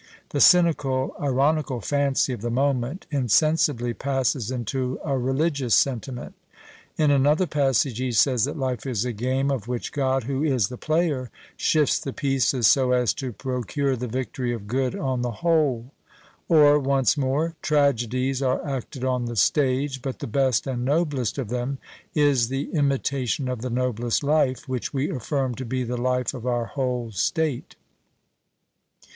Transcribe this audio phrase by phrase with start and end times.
[0.29, 6.33] The cynical, ironical fancy of the moment insensibly passes into a religious sentiment.
[6.97, 10.69] In another passage he says that life is a game of which God, who is
[10.69, 15.43] the player, shifts the pieces so as to procure the victory of good on the
[15.45, 15.91] whole.
[16.49, 21.49] Or once more: Tragedies are acted on the stage; but the best and noblest of
[21.49, 21.77] them
[22.15, 26.47] is the imitation of the noblest life, which we affirm to be the life of
[26.47, 27.75] our whole state.